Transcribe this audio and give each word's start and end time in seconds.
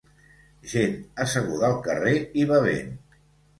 Gent 0.71 0.95
asseguda 1.27 1.69
al 1.69 1.77
carrer 1.89 2.17
i 2.45 2.49
bevent. 2.55 2.93